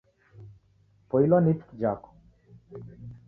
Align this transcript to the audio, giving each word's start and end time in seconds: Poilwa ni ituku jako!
Poilwa 1.09 1.37
ni 1.41 1.49
ituku 1.51 1.75
jako! 1.81 2.09